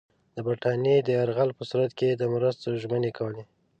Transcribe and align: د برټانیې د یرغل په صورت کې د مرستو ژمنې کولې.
د 0.35 0.37
برټانیې 0.47 0.97
د 1.03 1.09
یرغل 1.17 1.49
په 1.55 1.63
صورت 1.69 1.91
کې 1.99 2.09
د 2.15 2.21
مرستو 2.33 2.67
ژمنې 2.81 3.11
کولې. 3.17 3.43